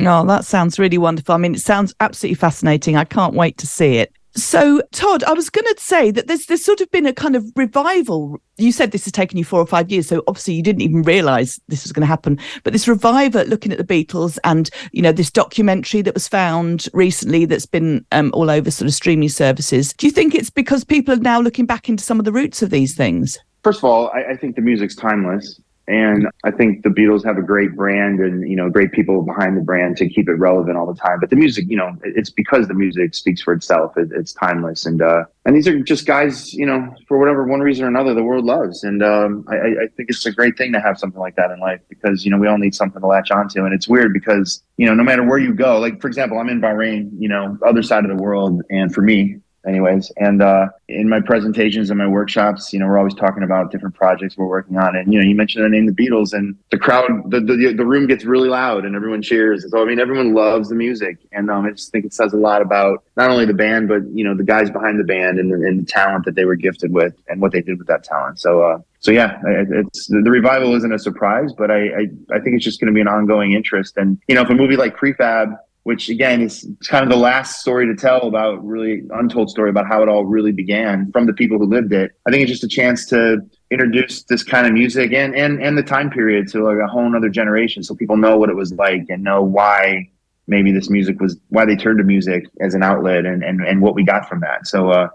Oh, 0.00 0.26
that 0.26 0.44
sounds 0.44 0.78
really 0.78 0.98
wonderful. 0.98 1.34
I 1.34 1.38
mean, 1.38 1.54
it 1.54 1.60
sounds 1.60 1.94
absolutely 2.00 2.34
fascinating. 2.34 2.96
I 2.96 3.04
can't 3.04 3.32
wait 3.34 3.56
to 3.58 3.66
see 3.66 3.96
it. 3.96 4.12
So, 4.34 4.82
Todd, 4.92 5.24
I 5.24 5.32
was 5.32 5.50
going 5.50 5.64
to 5.64 5.80
say 5.80 6.10
that 6.10 6.26
there's 6.28 6.46
there's 6.46 6.64
sort 6.64 6.80
of 6.80 6.90
been 6.90 7.06
a 7.06 7.12
kind 7.12 7.34
of 7.34 7.44
revival. 7.56 8.40
You 8.56 8.72
said 8.72 8.92
this 8.92 9.04
has 9.04 9.12
taken 9.12 9.38
you 9.38 9.44
four 9.44 9.60
or 9.60 9.66
five 9.66 9.90
years, 9.90 10.06
so 10.06 10.22
obviously 10.28 10.54
you 10.54 10.62
didn't 10.62 10.82
even 10.82 11.02
realise 11.02 11.58
this 11.68 11.84
was 11.84 11.92
going 11.92 12.02
to 12.02 12.06
happen. 12.06 12.38
But 12.62 12.72
this 12.72 12.86
revival, 12.86 13.44
looking 13.44 13.72
at 13.72 13.78
the 13.78 13.84
Beatles, 13.84 14.38
and 14.44 14.70
you 14.92 15.02
know 15.02 15.12
this 15.12 15.30
documentary 15.30 16.02
that 16.02 16.14
was 16.14 16.28
found 16.28 16.88
recently 16.92 17.46
that's 17.46 17.66
been 17.66 18.04
um, 18.12 18.30
all 18.34 18.50
over 18.50 18.70
sort 18.70 18.86
of 18.86 18.94
streaming 18.94 19.28
services. 19.28 19.92
Do 19.94 20.06
you 20.06 20.12
think 20.12 20.34
it's 20.34 20.50
because 20.50 20.84
people 20.84 21.14
are 21.14 21.18
now 21.18 21.40
looking 21.40 21.66
back 21.66 21.88
into 21.88 22.04
some 22.04 22.18
of 22.18 22.24
the 22.24 22.32
roots 22.32 22.62
of 22.62 22.70
these 22.70 22.94
things? 22.94 23.38
first 23.68 23.80
of 23.80 23.84
all, 23.84 24.10
I, 24.14 24.32
I 24.32 24.36
think 24.36 24.56
the 24.56 24.62
music's 24.62 24.94
timeless. 24.94 25.60
And 25.88 26.28
I 26.44 26.50
think 26.50 26.82
the 26.82 26.90
Beatles 26.90 27.24
have 27.24 27.38
a 27.38 27.42
great 27.42 27.74
brand 27.74 28.20
and, 28.20 28.46
you 28.48 28.56
know, 28.56 28.68
great 28.68 28.92
people 28.92 29.22
behind 29.22 29.56
the 29.56 29.62
brand 29.62 29.96
to 29.96 30.08
keep 30.08 30.28
it 30.28 30.34
relevant 30.34 30.76
all 30.76 30.84
the 30.86 30.98
time. 31.00 31.18
But 31.18 31.30
the 31.30 31.36
music, 31.36 31.64
you 31.66 31.78
know, 31.78 31.96
it's 32.02 32.28
because 32.28 32.68
the 32.68 32.74
music 32.74 33.14
speaks 33.14 33.40
for 33.40 33.54
itself. 33.54 33.96
It, 33.96 34.10
it's 34.12 34.34
timeless. 34.34 34.84
And, 34.84 35.00
uh, 35.00 35.24
and 35.46 35.56
these 35.56 35.66
are 35.66 35.80
just 35.80 36.04
guys, 36.04 36.52
you 36.52 36.66
know, 36.66 36.94
for 37.08 37.16
whatever 37.18 37.44
one 37.44 37.60
reason 37.60 37.86
or 37.86 37.88
another, 37.88 38.12
the 38.12 38.22
world 38.22 38.44
loves. 38.44 38.84
And, 38.84 39.02
um, 39.02 39.46
I, 39.48 39.54
I- 39.54 39.88
think 39.96 40.10
it's 40.10 40.26
a 40.26 40.32
great 40.32 40.58
thing 40.58 40.72
to 40.74 40.80
have 40.80 40.98
something 40.98 41.18
like 41.20 41.36
that 41.36 41.50
in 41.50 41.58
life 41.58 41.80
because, 41.88 42.22
you 42.22 42.30
know, 42.30 42.36
we 42.36 42.46
all 42.46 42.58
need 42.58 42.74
something 42.74 43.00
to 43.00 43.06
latch 43.06 43.30
onto. 43.30 43.64
And 43.64 43.72
it's 43.72 43.88
weird 43.88 44.12
because, 44.12 44.62
you 44.76 44.84
know, 44.86 44.92
no 44.94 45.02
matter 45.02 45.24
where 45.26 45.38
you 45.38 45.54
go, 45.54 45.78
like, 45.80 46.02
for 46.02 46.06
example, 46.06 46.38
I'm 46.38 46.50
in 46.50 46.60
Bahrain, 46.60 47.10
you 47.18 47.30
know, 47.30 47.56
other 47.66 47.82
side 47.82 48.04
of 48.04 48.14
the 48.14 48.22
world. 48.22 48.60
And 48.68 48.94
for 48.94 49.00
me, 49.00 49.38
anyways. 49.68 50.10
And 50.16 50.42
uh, 50.42 50.68
in 50.88 51.08
my 51.08 51.20
presentations 51.20 51.90
and 51.90 51.98
my 51.98 52.06
workshops, 52.06 52.72
you 52.72 52.78
know, 52.78 52.86
we're 52.86 52.98
always 52.98 53.14
talking 53.14 53.42
about 53.42 53.70
different 53.70 53.94
projects 53.94 54.36
we're 54.36 54.46
working 54.46 54.78
on. 54.78 54.96
And 54.96 55.12
you 55.12 55.20
know, 55.20 55.28
you 55.28 55.34
mentioned 55.34 55.64
the 55.64 55.68
name 55.68 55.86
the 55.86 55.92
Beatles, 55.92 56.32
and 56.32 56.56
the 56.70 56.78
crowd, 56.78 57.08
the 57.30 57.40
the, 57.40 57.74
the 57.76 57.84
room 57.84 58.06
gets 58.06 58.24
really 58.24 58.48
loud, 58.48 58.84
and 58.84 58.96
everyone 58.96 59.22
cheers. 59.22 59.64
So 59.70 59.82
I 59.82 59.84
mean, 59.84 60.00
everyone 60.00 60.34
loves 60.34 60.70
the 60.70 60.74
music, 60.74 61.18
and 61.32 61.50
um, 61.50 61.66
I 61.66 61.70
just 61.70 61.92
think 61.92 62.04
it 62.04 62.14
says 62.14 62.32
a 62.32 62.38
lot 62.38 62.62
about 62.62 63.04
not 63.16 63.30
only 63.30 63.44
the 63.44 63.54
band, 63.54 63.88
but 63.88 64.02
you 64.12 64.24
know, 64.24 64.34
the 64.34 64.44
guys 64.44 64.70
behind 64.70 64.98
the 64.98 65.04
band 65.04 65.38
and 65.38 65.52
the, 65.52 65.56
and 65.56 65.80
the 65.80 65.86
talent 65.86 66.24
that 66.24 66.34
they 66.34 66.44
were 66.44 66.56
gifted 66.56 66.92
with, 66.92 67.14
and 67.28 67.40
what 67.40 67.52
they 67.52 67.60
did 67.60 67.78
with 67.78 67.86
that 67.88 68.04
talent. 68.04 68.40
So. 68.40 68.62
Uh, 68.62 68.78
so 69.00 69.12
yeah, 69.12 69.40
it's 69.44 70.08
the 70.08 70.28
revival 70.28 70.74
isn't 70.74 70.92
a 70.92 70.98
surprise, 70.98 71.52
but 71.56 71.70
I 71.70 71.84
I, 71.84 72.00
I 72.32 72.40
think 72.40 72.56
it's 72.56 72.64
just 72.64 72.80
going 72.80 72.92
to 72.92 72.92
be 72.92 73.00
an 73.00 73.06
ongoing 73.06 73.52
interest. 73.52 73.96
And 73.96 74.20
you 74.26 74.34
know, 74.34 74.42
if 74.42 74.50
a 74.50 74.54
movie 74.54 74.74
like 74.74 74.96
Prefab 74.96 75.56
which 75.88 76.10
again 76.10 76.42
is 76.42 76.68
kind 76.86 77.02
of 77.02 77.08
the 77.08 77.16
last 77.16 77.62
story 77.62 77.86
to 77.86 77.94
tell 77.94 78.26
about 78.26 78.62
really 78.62 79.04
untold 79.14 79.48
story 79.48 79.70
about 79.70 79.86
how 79.86 80.02
it 80.02 80.08
all 80.10 80.26
really 80.26 80.52
began 80.52 81.10
from 81.12 81.24
the 81.24 81.32
people 81.32 81.56
who 81.56 81.64
lived 81.64 81.94
it. 81.94 82.10
I 82.26 82.30
think 82.30 82.42
it's 82.42 82.50
just 82.50 82.62
a 82.62 82.68
chance 82.68 83.06
to 83.06 83.38
introduce 83.70 84.24
this 84.24 84.42
kind 84.42 84.66
of 84.66 84.74
music 84.74 85.14
and 85.14 85.34
and 85.34 85.62
and 85.62 85.78
the 85.78 85.82
time 85.82 86.10
period 86.10 86.46
to 86.48 86.62
like 86.62 86.76
a 86.76 86.86
whole 86.86 87.16
other 87.16 87.30
generation, 87.30 87.82
so 87.82 87.94
people 87.94 88.18
know 88.18 88.36
what 88.36 88.50
it 88.50 88.54
was 88.54 88.70
like 88.74 89.06
and 89.08 89.24
know 89.24 89.40
why 89.42 90.10
maybe 90.46 90.72
this 90.72 90.90
music 90.90 91.22
was 91.22 91.38
why 91.48 91.64
they 91.64 91.74
turned 91.74 91.96
to 91.96 92.04
music 92.04 92.44
as 92.60 92.74
an 92.74 92.82
outlet 92.82 93.24
and 93.24 93.42
and 93.42 93.62
and 93.62 93.80
what 93.80 93.94
we 93.94 94.04
got 94.04 94.28
from 94.28 94.40
that. 94.40 94.66
So 94.66 94.90
uh, 94.90 95.08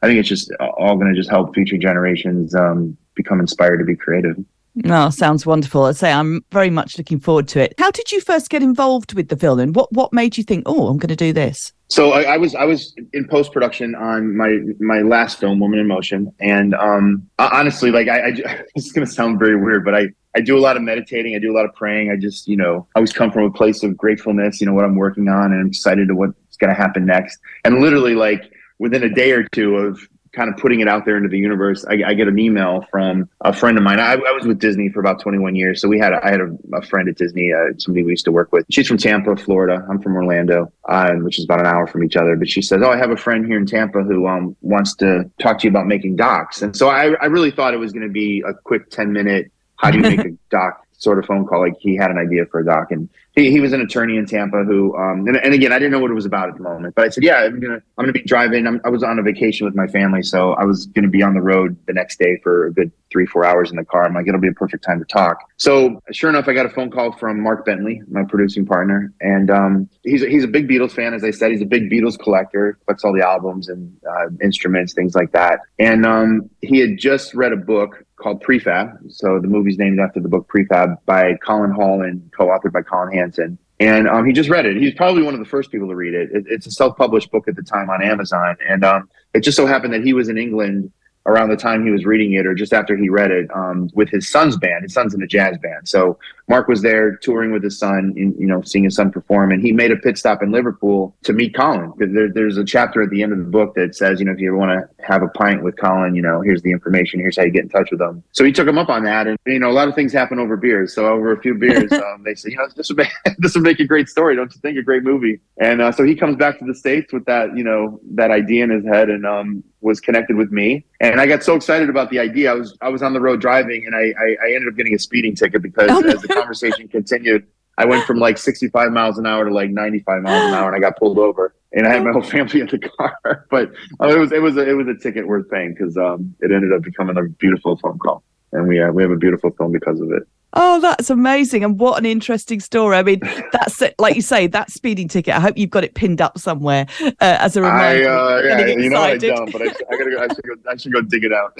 I 0.00 0.06
think 0.06 0.20
it's 0.20 0.28
just 0.28 0.52
all 0.60 0.94
going 0.94 1.12
to 1.12 1.18
just 1.20 1.28
help 1.28 1.56
future 1.56 1.76
generations 1.76 2.54
um, 2.54 2.96
become 3.16 3.40
inspired 3.40 3.78
to 3.78 3.84
be 3.84 3.96
creative. 3.96 4.36
Oh, 4.84 5.10
sounds 5.10 5.44
wonderful. 5.44 5.84
I 5.84 5.92
say 5.92 6.12
I'm 6.12 6.44
very 6.52 6.70
much 6.70 6.96
looking 6.96 7.20
forward 7.20 7.48
to 7.48 7.60
it. 7.60 7.74
How 7.78 7.90
did 7.90 8.12
you 8.12 8.20
first 8.20 8.50
get 8.50 8.62
involved 8.62 9.14
with 9.14 9.28
the 9.28 9.36
film, 9.36 9.58
and 9.58 9.74
what 9.74 9.92
what 9.92 10.12
made 10.12 10.38
you 10.38 10.44
think, 10.44 10.62
oh, 10.66 10.88
I'm 10.88 10.98
going 10.98 11.08
to 11.08 11.16
do 11.16 11.32
this? 11.32 11.72
So 11.88 12.12
I, 12.12 12.22
I 12.22 12.36
was 12.36 12.54
I 12.54 12.64
was 12.64 12.94
in 13.12 13.26
post 13.26 13.52
production 13.52 13.96
on 13.96 14.36
my 14.36 14.58
my 14.78 15.00
last 15.00 15.40
film, 15.40 15.58
Woman 15.58 15.80
in 15.80 15.88
Motion, 15.88 16.32
and 16.38 16.72
um, 16.74 17.28
ho- 17.40 17.50
honestly, 17.52 17.90
like 17.90 18.06
I, 18.06 18.28
I 18.28 18.30
this 18.74 18.86
is 18.86 18.92
gonna 18.92 19.06
sound 19.06 19.40
very 19.40 19.56
weird, 19.56 19.84
but 19.84 19.94
I 19.94 20.08
I 20.36 20.40
do 20.40 20.56
a 20.56 20.60
lot 20.60 20.76
of 20.76 20.82
meditating, 20.82 21.34
I 21.34 21.40
do 21.40 21.52
a 21.52 21.56
lot 21.56 21.64
of 21.64 21.74
praying. 21.74 22.10
I 22.10 22.16
just 22.16 22.46
you 22.46 22.56
know 22.56 22.86
I 22.94 23.00
always 23.00 23.12
come 23.12 23.32
from 23.32 23.42
a 23.42 23.50
place 23.50 23.82
of 23.82 23.96
gratefulness, 23.96 24.60
you 24.60 24.68
know 24.68 24.72
what 24.72 24.84
I'm 24.84 24.94
working 24.94 25.28
on, 25.28 25.52
and 25.52 25.60
I'm 25.60 25.66
excited 25.66 26.06
to 26.08 26.14
what's 26.14 26.56
gonna 26.58 26.74
happen 26.74 27.06
next. 27.06 27.40
And 27.64 27.80
literally, 27.80 28.14
like 28.14 28.52
within 28.78 29.02
a 29.02 29.12
day 29.12 29.32
or 29.32 29.42
two 29.48 29.76
of 29.76 30.00
kind 30.32 30.52
of 30.52 30.56
putting 30.56 30.80
it 30.80 30.88
out 30.88 31.04
there 31.04 31.16
into 31.16 31.28
the 31.28 31.38
universe, 31.38 31.84
I, 31.84 32.02
I 32.06 32.14
get 32.14 32.28
an 32.28 32.38
email 32.38 32.86
from 32.90 33.28
a 33.40 33.52
friend 33.52 33.76
of 33.76 33.82
mine. 33.84 33.98
I, 33.98 34.12
I 34.12 34.32
was 34.32 34.46
with 34.46 34.58
Disney 34.58 34.88
for 34.88 35.00
about 35.00 35.20
21 35.20 35.54
years, 35.54 35.80
so 35.80 35.88
we 35.88 35.98
had 35.98 36.12
a, 36.12 36.24
I 36.24 36.30
had 36.30 36.40
a, 36.40 36.56
a 36.74 36.82
friend 36.82 37.08
at 37.08 37.16
Disney, 37.16 37.52
uh, 37.52 37.72
somebody 37.78 38.04
we 38.04 38.12
used 38.12 38.24
to 38.26 38.32
work 38.32 38.52
with. 38.52 38.66
She's 38.70 38.86
from 38.86 38.98
Tampa, 38.98 39.36
Florida. 39.36 39.84
I'm 39.88 40.00
from 40.00 40.14
Orlando, 40.14 40.72
uh, 40.88 41.12
which 41.14 41.38
is 41.38 41.44
about 41.44 41.60
an 41.60 41.66
hour 41.66 41.86
from 41.86 42.04
each 42.04 42.16
other. 42.16 42.36
But 42.36 42.48
she 42.48 42.62
says, 42.62 42.80
"Oh, 42.84 42.90
I 42.90 42.96
have 42.96 43.10
a 43.10 43.16
friend 43.16 43.46
here 43.46 43.58
in 43.58 43.66
Tampa 43.66 44.02
who 44.02 44.26
um, 44.26 44.56
wants 44.60 44.94
to 44.96 45.30
talk 45.40 45.58
to 45.60 45.64
you 45.64 45.70
about 45.70 45.86
making 45.86 46.16
docs." 46.16 46.62
And 46.62 46.76
so 46.76 46.88
I, 46.88 47.14
I 47.20 47.26
really 47.26 47.50
thought 47.50 47.74
it 47.74 47.78
was 47.78 47.92
going 47.92 48.06
to 48.06 48.12
be 48.12 48.42
a 48.46 48.54
quick 48.54 48.90
10 48.90 49.12
minute, 49.12 49.50
how 49.76 49.90
do 49.90 49.98
you 49.98 50.02
make 50.02 50.20
a 50.20 50.30
doc 50.50 50.86
sort 51.00 51.18
of 51.18 51.24
phone 51.24 51.46
call. 51.46 51.60
Like 51.60 51.76
he 51.80 51.96
had 51.96 52.10
an 52.10 52.18
idea 52.18 52.46
for 52.46 52.60
a 52.60 52.64
doc, 52.64 52.92
and 52.92 53.08
he, 53.40 53.50
he 53.50 53.60
was 53.60 53.72
an 53.72 53.80
attorney 53.80 54.16
in 54.16 54.26
Tampa 54.26 54.64
who, 54.64 54.96
um, 54.96 55.26
and, 55.26 55.36
and 55.36 55.54
again, 55.54 55.72
I 55.72 55.78
didn't 55.78 55.92
know 55.92 55.98
what 55.98 56.10
it 56.10 56.14
was 56.14 56.26
about 56.26 56.48
at 56.48 56.56
the 56.56 56.62
moment, 56.62 56.94
but 56.94 57.06
I 57.06 57.08
said, 57.08 57.24
yeah, 57.24 57.38
I'm 57.38 57.60
gonna, 57.60 57.74
I'm 57.74 58.04
gonna 58.04 58.12
be 58.12 58.22
driving. 58.22 58.66
I'm, 58.66 58.80
I 58.84 58.88
was 58.88 59.02
on 59.02 59.18
a 59.18 59.22
vacation 59.22 59.64
with 59.64 59.74
my 59.74 59.86
family, 59.86 60.22
so 60.22 60.52
I 60.52 60.64
was 60.64 60.86
gonna 60.86 61.08
be 61.08 61.22
on 61.22 61.34
the 61.34 61.40
road 61.40 61.76
the 61.86 61.92
next 61.92 62.18
day 62.18 62.38
for 62.42 62.66
a 62.66 62.72
good 62.72 62.92
three, 63.10 63.26
four 63.26 63.44
hours 63.44 63.70
in 63.70 63.76
the 63.76 63.84
car. 63.84 64.04
I'm 64.04 64.14
like, 64.14 64.28
it'll 64.28 64.40
be 64.40 64.48
a 64.48 64.52
perfect 64.52 64.84
time 64.84 64.98
to 65.00 65.04
talk. 65.04 65.48
So 65.56 66.00
sure 66.12 66.30
enough, 66.30 66.46
I 66.48 66.52
got 66.52 66.66
a 66.66 66.70
phone 66.70 66.90
call 66.90 67.12
from 67.12 67.40
Mark 67.40 67.64
Bentley, 67.64 68.02
my 68.08 68.22
producing 68.24 68.66
partner, 68.66 69.12
and 69.20 69.50
um, 69.50 69.88
he's 70.04 70.22
he's 70.22 70.44
a 70.44 70.48
big 70.48 70.68
Beatles 70.68 70.92
fan. 70.92 71.14
As 71.14 71.24
I 71.24 71.30
said, 71.30 71.50
he's 71.50 71.62
a 71.62 71.66
big 71.66 71.90
Beatles 71.90 72.18
collector, 72.18 72.78
collects 72.84 73.04
all 73.04 73.12
the 73.12 73.26
albums 73.26 73.68
and 73.68 73.96
uh, 74.08 74.26
instruments, 74.42 74.92
things 74.92 75.14
like 75.14 75.32
that. 75.32 75.60
And 75.78 76.06
um, 76.06 76.50
he 76.60 76.78
had 76.78 76.98
just 76.98 77.34
read 77.34 77.52
a 77.52 77.56
book 77.56 78.04
called 78.20 78.42
Prefab. 78.42 78.98
So 79.10 79.40
the 79.40 79.48
movie's 79.48 79.78
named 79.78 79.98
after 79.98 80.20
the 80.20 80.28
book 80.28 80.48
Prefab 80.48 80.96
by 81.06 81.34
Colin 81.44 81.72
Hall 81.72 82.02
and 82.02 82.30
co-authored 82.36 82.72
by 82.72 82.82
Colin 82.82 83.12
Hanton. 83.36 83.58
and 83.78 84.08
um, 84.08 84.26
he 84.26 84.32
just 84.32 84.48
read 84.48 84.66
it. 84.66 84.76
He's 84.76 84.94
probably 84.94 85.22
one 85.22 85.34
of 85.34 85.40
the 85.40 85.46
first 85.46 85.70
people 85.70 85.88
to 85.88 85.96
read 85.96 86.14
it. 86.14 86.30
it 86.32 86.44
it's 86.48 86.66
a 86.66 86.70
self-published 86.70 87.30
book 87.30 87.48
at 87.48 87.56
the 87.56 87.62
time 87.62 87.90
on 87.90 88.02
Amazon, 88.02 88.56
and 88.66 88.84
um, 88.84 89.08
it 89.34 89.40
just 89.40 89.56
so 89.56 89.66
happened 89.66 89.92
that 89.94 90.04
he 90.04 90.12
was 90.12 90.28
in 90.28 90.38
England 90.38 90.92
around 91.26 91.50
the 91.50 91.56
time 91.56 91.84
he 91.84 91.90
was 91.90 92.04
reading 92.04 92.32
it 92.32 92.46
or 92.46 92.54
just 92.54 92.72
after 92.72 92.96
he 92.96 93.08
read 93.08 93.30
it 93.30 93.50
um, 93.54 93.90
with 93.94 94.08
his 94.08 94.28
son's 94.28 94.56
band. 94.56 94.82
His 94.82 94.94
son's 94.94 95.14
in 95.14 95.22
a 95.22 95.26
jazz 95.26 95.58
band. 95.58 95.88
So 95.88 96.18
Mark 96.48 96.66
was 96.66 96.82
there 96.82 97.16
touring 97.16 97.52
with 97.52 97.62
his 97.62 97.78
son, 97.78 98.12
in, 98.16 98.34
you 98.36 98.46
know, 98.46 98.60
seeing 98.62 98.82
his 98.84 98.96
son 98.96 99.12
perform. 99.12 99.52
And 99.52 99.62
he 99.62 99.70
made 99.70 99.92
a 99.92 99.96
pit 99.96 100.18
stop 100.18 100.42
in 100.42 100.50
Liverpool 100.50 101.14
to 101.22 101.32
meet 101.32 101.54
Colin. 101.54 101.92
There, 101.98 102.28
there's 102.28 102.56
a 102.56 102.64
chapter 102.64 103.02
at 103.02 103.10
the 103.10 103.22
end 103.22 103.32
of 103.32 103.38
the 103.38 103.44
book 103.44 103.74
that 103.76 103.94
says, 103.94 104.18
you 104.18 104.26
know, 104.26 104.32
if 104.32 104.40
you 104.40 104.48
ever 104.48 104.56
want 104.56 104.72
to 104.72 105.04
have 105.04 105.22
a 105.22 105.28
pint 105.28 105.62
with 105.62 105.76
Colin, 105.76 106.16
you 106.16 106.22
know, 106.22 106.40
here's 106.40 106.62
the 106.62 106.72
information. 106.72 107.20
Here's 107.20 107.36
how 107.36 107.44
you 107.44 107.52
get 107.52 107.62
in 107.62 107.68
touch 107.68 107.90
with 107.92 108.00
him. 108.00 108.24
So 108.32 108.44
he 108.44 108.50
took 108.50 108.66
him 108.66 108.78
up 108.78 108.88
on 108.88 109.04
that. 109.04 109.28
And, 109.28 109.38
you 109.46 109.60
know, 109.60 109.70
a 109.70 109.72
lot 109.72 109.88
of 109.88 109.94
things 109.94 110.12
happen 110.12 110.40
over 110.40 110.56
beers. 110.56 110.92
So 110.92 111.06
over 111.06 111.32
a 111.32 111.40
few 111.40 111.54
beers, 111.54 111.92
um, 111.92 112.24
they 112.24 112.34
said, 112.34 112.50
you 112.50 112.58
know, 112.58 112.66
this 112.74 112.88
would, 112.88 112.98
make, 112.98 113.12
this 113.38 113.54
would 113.54 113.62
make 113.62 113.78
a 113.78 113.86
great 113.86 114.08
story. 114.08 114.34
Don't 114.34 114.52
you 114.52 114.60
think? 114.60 114.76
A 114.76 114.82
great 114.82 115.04
movie. 115.04 115.40
And 115.58 115.80
uh, 115.80 115.92
so 115.92 116.02
he 116.02 116.16
comes 116.16 116.34
back 116.36 116.58
to 116.58 116.64
the 116.64 116.74
States 116.74 117.12
with 117.12 117.26
that, 117.26 117.56
you 117.56 117.62
know, 117.62 118.00
that 118.14 118.32
idea 118.32 118.64
in 118.64 118.70
his 118.70 118.84
head. 118.84 119.08
And, 119.08 119.24
um, 119.24 119.62
was 119.80 120.00
connected 120.00 120.36
with 120.36 120.50
me 120.52 120.84
and 121.00 121.20
I 121.20 121.26
got 121.26 121.42
so 121.42 121.54
excited 121.54 121.88
about 121.88 122.10
the 122.10 122.18
idea. 122.18 122.50
I 122.50 122.54
was 122.54 122.76
I 122.80 122.88
was 122.88 123.02
on 123.02 123.12
the 123.12 123.20
road 123.20 123.40
driving 123.40 123.86
and 123.86 123.94
I 123.94 124.12
I, 124.18 124.36
I 124.44 124.54
ended 124.54 124.68
up 124.68 124.76
getting 124.76 124.94
a 124.94 124.98
speeding 124.98 125.34
ticket 125.34 125.62
because 125.62 125.90
Oh, 125.90 126.02
as 126.08 126.22
the 126.22 126.28
conversation 126.28 126.88
continued, 126.88 127.46
I 127.78 127.86
went 127.86 128.04
from 128.04 128.18
like 128.18 128.36
65 128.38 128.92
miles 128.92 129.18
an 129.18 129.26
hour 129.26 129.44
to 129.46 129.54
like 129.54 129.70
95 129.70 130.22
miles 130.22 130.44
an 130.44 130.54
hour 130.54 130.68
and 130.68 130.76
I 130.76 130.80
got 130.80 130.98
pulled 130.98 131.18
over 131.18 131.54
and 131.72 131.86
I 131.86 131.94
had 131.94 132.04
my 132.04 132.12
whole 132.12 132.22
family 132.22 132.60
in 132.60 132.66
the 132.66 132.78
car. 132.78 133.16
But 133.50 133.72
uh, 134.00 134.08
it 134.08 134.18
was 134.18 134.32
it 134.32 134.42
was 134.42 134.56
a, 134.56 134.68
it 134.68 134.74
was 134.74 134.88
a 134.88 134.94
ticket 134.94 135.26
worth 135.26 135.48
paying 135.50 135.74
because 135.74 135.96
um, 135.96 136.34
it 136.40 136.52
ended 136.52 136.72
up 136.72 136.82
becoming 136.82 137.16
a 137.16 137.22
beautiful 137.24 137.76
phone 137.78 137.98
call 137.98 138.22
and 138.52 138.68
we 138.68 138.80
uh, 138.80 138.90
we 138.90 139.02
have 139.02 139.12
a 139.12 139.16
beautiful 139.16 139.50
film 139.50 139.72
because 139.72 140.00
of 140.00 140.10
it. 140.12 140.22
Oh, 140.52 140.80
that's 140.80 141.10
amazing. 141.10 141.62
And 141.62 141.78
what 141.78 141.98
an 141.98 142.06
interesting 142.06 142.58
story. 142.60 142.96
I 142.96 143.02
mean, 143.04 143.20
that's 143.52 143.80
it. 143.82 143.94
Like 143.98 144.16
you 144.16 144.22
say, 144.22 144.46
that 144.48 144.70
speeding 144.70 145.06
ticket. 145.08 145.34
I 145.34 145.40
hope 145.40 145.56
you've 145.56 145.70
got 145.70 145.84
it 145.84 145.94
pinned 145.94 146.20
up 146.20 146.38
somewhere 146.38 146.86
uh, 147.02 147.12
as 147.20 147.56
a 147.56 147.62
reminder. 147.62 148.08
uh, 148.08 148.42
yeah, 148.42 148.66
you 148.66 148.90
know 148.90 149.00
I 149.00 149.16
don't, 149.16 149.52
but 149.52 149.62
I, 149.62 149.66
I 149.66 149.96
gotta 149.96 150.10
go. 150.10 150.18
I 150.22 150.34
should 150.34 150.44
go. 150.44 150.54
I 150.70 150.76
should 150.76 150.92
go 150.92 151.00
dig 151.02 151.24
it 151.24 151.32
out. 151.32 151.52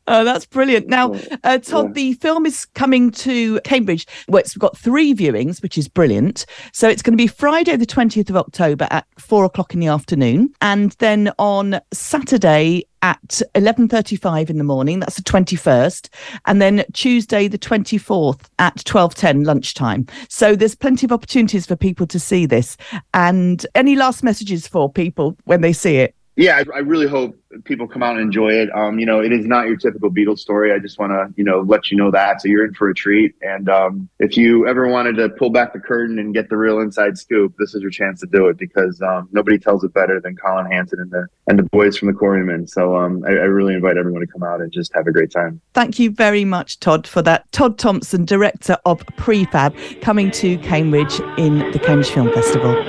oh, 0.06 0.24
that's 0.24 0.44
brilliant. 0.46 0.88
Now, 0.88 1.14
uh, 1.44 1.58
Todd, 1.58 1.86
Yeah. 1.88 1.92
the 1.92 2.12
film 2.14 2.44
is 2.46 2.66
coming 2.66 3.10
to 3.12 3.60
Cambridge. 3.60 4.06
Well, 4.28 4.40
it's 4.40 4.56
got 4.56 4.76
three 4.76 5.14
viewings, 5.14 5.62
which 5.62 5.78
is 5.78 5.88
brilliant. 5.88 6.46
So 6.72 6.88
it's 6.88 7.02
going 7.02 7.16
to 7.16 7.22
be 7.22 7.26
Friday, 7.26 7.76
the 7.76 7.86
20th 7.86 8.30
of 8.30 8.36
October 8.36 8.86
at 8.90 9.06
four 9.18 9.44
o'clock 9.44 9.72
in 9.74 9.80
the 9.80 9.86
afternoon. 9.86 10.52
And 10.60 10.92
then 10.98 11.32
on 11.38 11.80
Saturday, 11.92 12.84
at 13.02 13.42
11.35 13.54 14.50
in 14.50 14.58
the 14.58 14.64
morning 14.64 15.00
that's 15.00 15.16
the 15.16 15.22
21st 15.22 16.08
and 16.46 16.60
then 16.60 16.84
tuesday 16.92 17.48
the 17.48 17.58
24th 17.58 18.46
at 18.58 18.76
12.10 18.76 19.46
lunchtime. 19.46 20.06
So 20.28 20.54
there's 20.54 20.74
plenty 20.74 21.06
of 21.06 21.12
opportunities 21.12 21.66
for 21.66 21.76
people 21.76 22.06
to 22.08 22.20
see 22.20 22.46
this 22.46 22.76
and 23.14 23.66
any 23.74 23.96
last 23.96 24.22
messages 24.22 24.66
for 24.66 24.90
people 24.90 25.36
when 25.44 25.60
they 25.60 25.72
see 25.72 25.96
it 25.96 26.14
yeah, 26.40 26.56
I, 26.56 26.76
I 26.76 26.78
really 26.78 27.06
hope 27.06 27.36
people 27.64 27.86
come 27.86 28.02
out 28.02 28.12
and 28.12 28.22
enjoy 28.22 28.48
it. 28.48 28.74
Um, 28.74 28.98
you 28.98 29.04
know, 29.04 29.20
it 29.20 29.30
is 29.30 29.44
not 29.44 29.66
your 29.66 29.76
typical 29.76 30.10
Beatles 30.10 30.38
story. 30.38 30.72
I 30.72 30.78
just 30.78 30.98
want 30.98 31.12
to, 31.12 31.28
you 31.36 31.44
know, 31.44 31.60
let 31.60 31.90
you 31.90 31.98
know 31.98 32.10
that. 32.10 32.40
So 32.40 32.48
you're 32.48 32.64
in 32.64 32.72
for 32.72 32.88
a 32.88 32.94
treat. 32.94 33.34
And 33.42 33.68
um, 33.68 34.08
if 34.20 34.38
you 34.38 34.66
ever 34.66 34.88
wanted 34.88 35.16
to 35.16 35.28
pull 35.28 35.50
back 35.50 35.74
the 35.74 35.80
curtain 35.80 36.18
and 36.18 36.32
get 36.32 36.48
the 36.48 36.56
real 36.56 36.80
inside 36.80 37.18
scoop, 37.18 37.54
this 37.58 37.74
is 37.74 37.82
your 37.82 37.90
chance 37.90 38.20
to 38.20 38.26
do 38.26 38.48
it 38.48 38.56
because 38.56 39.02
um, 39.02 39.28
nobody 39.32 39.58
tells 39.58 39.84
it 39.84 39.92
better 39.92 40.18
than 40.18 40.34
Colin 40.34 40.64
Hanton 40.64 41.00
and 41.00 41.10
the 41.10 41.26
and 41.46 41.58
the 41.58 41.64
boys 41.64 41.98
from 41.98 42.08
the 42.08 42.14
Quarrymen. 42.14 42.66
So 42.66 42.96
um, 42.96 43.22
I, 43.26 43.30
I 43.32 43.50
really 43.50 43.74
invite 43.74 43.98
everyone 43.98 44.22
to 44.22 44.26
come 44.26 44.42
out 44.42 44.62
and 44.62 44.72
just 44.72 44.94
have 44.94 45.06
a 45.06 45.12
great 45.12 45.30
time. 45.30 45.60
Thank 45.74 45.98
you 45.98 46.10
very 46.10 46.46
much, 46.46 46.80
Todd, 46.80 47.06
for 47.06 47.20
that. 47.22 47.52
Todd 47.52 47.78
Thompson, 47.78 48.24
director 48.24 48.78
of 48.86 49.04
Prefab, 49.18 50.00
coming 50.00 50.30
to 50.32 50.56
Cambridge 50.58 51.20
in 51.36 51.58
the 51.72 51.78
Cambridge 51.78 52.08
Film 52.08 52.32
Festival. 52.32 52.82